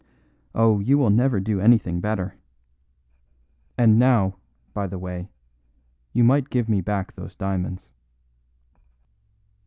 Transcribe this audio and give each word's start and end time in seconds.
Oh, 0.55 0.79
you 0.79 0.97
will 0.97 1.11
never 1.11 1.39
do 1.39 1.59
anything 1.61 1.99
better. 2.01 2.33
And 3.77 3.99
now, 3.99 4.37
by 4.73 4.87
the 4.87 4.97
way, 4.97 5.29
you 6.11 6.23
might 6.23 6.49
give 6.49 6.67
me 6.67 6.81
back 6.81 7.13
those 7.13 7.35
diamonds." 7.35 7.91